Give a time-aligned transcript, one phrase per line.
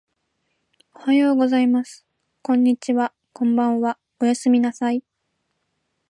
[0.95, 2.07] おはようございます。
[2.41, 3.13] こんにちは。
[3.33, 3.99] こんばんは。
[4.19, 5.03] おやすみなさい。